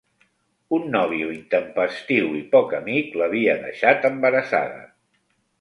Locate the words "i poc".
2.39-2.75